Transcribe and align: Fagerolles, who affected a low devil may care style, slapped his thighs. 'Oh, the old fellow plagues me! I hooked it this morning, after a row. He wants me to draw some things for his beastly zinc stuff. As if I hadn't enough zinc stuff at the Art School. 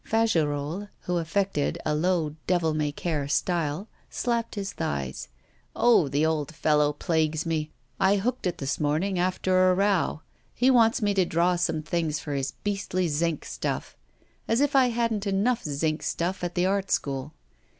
Fagerolles, 0.03 0.87
who 1.01 1.17
affected 1.19 1.77
a 1.85 1.93
low 1.93 2.35
devil 2.47 2.73
may 2.73 2.91
care 2.91 3.27
style, 3.27 3.87
slapped 4.09 4.55
his 4.55 4.73
thighs. 4.73 5.27
'Oh, 5.75 6.07
the 6.07 6.25
old 6.25 6.55
fellow 6.55 6.91
plagues 6.91 7.45
me! 7.45 7.69
I 7.99 8.15
hooked 8.15 8.47
it 8.47 8.57
this 8.57 8.79
morning, 8.79 9.19
after 9.19 9.69
a 9.69 9.75
row. 9.75 10.21
He 10.55 10.71
wants 10.71 11.03
me 11.03 11.13
to 11.13 11.23
draw 11.25 11.55
some 11.55 11.83
things 11.83 12.17
for 12.19 12.33
his 12.33 12.53
beastly 12.63 13.09
zinc 13.09 13.45
stuff. 13.45 13.95
As 14.47 14.59
if 14.59 14.75
I 14.75 14.87
hadn't 14.87 15.27
enough 15.27 15.63
zinc 15.63 16.01
stuff 16.01 16.43
at 16.43 16.55
the 16.55 16.65
Art 16.65 16.89
School. 16.89 17.33